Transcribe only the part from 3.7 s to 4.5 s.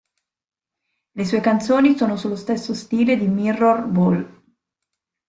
Ball".